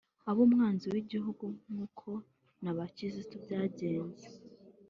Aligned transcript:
abe 0.29 0.41
umwanzi 0.47 0.85
w’igihugu 0.93 1.45
nk’uko 1.69 2.09
na 2.63 2.71
ba 2.77 2.85
Kizito 2.95 3.35
byagenze 3.45 4.27